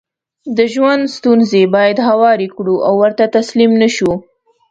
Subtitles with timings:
[0.57, 4.11] دژوند ستونزې بايد هوارې کړو او ورته تسليم نشو